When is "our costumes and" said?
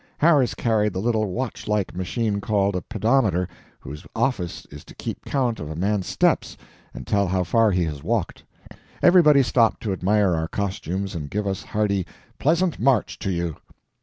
10.33-11.29